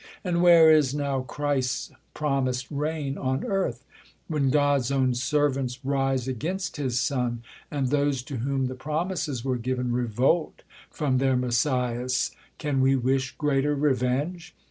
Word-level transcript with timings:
And 0.23 0.41
where 0.41 0.71
is 0.71 0.95
now 0.95 1.19
Christ's 1.21 1.91
promis'd 2.15 2.65
reign 2.71 3.19
on 3.19 3.43
earth? 3.45 3.85
f 3.85 3.97
When 4.29 4.49
God's 4.49 4.89
ow^n 4.89 5.15
servants 5.15 5.77
rise 5.85 6.27
against 6.27 6.77
his 6.77 6.99
Son, 6.99 7.43
And 7.69 7.89
those, 7.89 8.23
to 8.23 8.37
whom 8.37 8.65
the 8.65 8.73
promises 8.73 9.45
were 9.45 9.59
giy'n, 9.59 9.91
Revolt 9.93 10.63
from 10.89 11.19
their 11.19 11.35
Messias, 11.37 12.31
can 12.57 12.83
v/e 12.83 12.95
wish 12.95 13.35
Greater 13.37 13.75
revenge 13.75 14.55